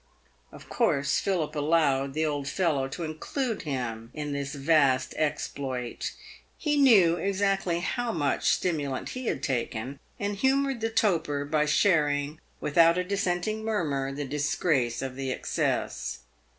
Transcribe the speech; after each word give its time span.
Of 0.51 0.67
course, 0.67 1.19
Philip 1.19 1.55
allowed 1.55 2.15
the 2.15 2.25
old 2.25 2.47
fellow 2.47 2.87
to 2.87 3.03
include 3.03 3.61
him 3.61 4.09
in 4.15 4.33
this 4.33 4.55
vast 4.55 5.13
exploit. 5.15 6.13
He 6.57 6.75
knew 6.75 7.17
exactly 7.17 7.81
how 7.81 8.11
much 8.11 8.45
stimu 8.49 8.89
lant 8.89 9.09
he 9.09 9.27
had 9.27 9.43
taken, 9.43 9.99
and 10.19 10.35
humoured 10.35 10.81
the 10.81 10.89
toper 10.89 11.45
by 11.45 11.67
sharing, 11.67 12.39
without 12.59 12.97
a 12.97 13.03
dissenting 13.03 13.63
murmur, 13.63 14.11
the 14.11 14.25
disgrace 14.25 15.03
of 15.03 15.15
the 15.15 15.31
excess. 15.31 16.21